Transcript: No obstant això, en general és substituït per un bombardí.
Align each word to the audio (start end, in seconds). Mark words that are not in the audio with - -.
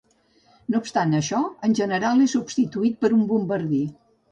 No 0.75 0.79
obstant 0.83 1.13
això, 1.17 1.41
en 1.69 1.77
general 1.81 2.25
és 2.27 2.35
substituït 2.39 2.99
per 3.05 3.15
un 3.21 3.25
bombardí. 3.35 3.87